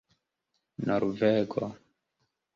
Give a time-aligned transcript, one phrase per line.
[0.85, 1.67] norvego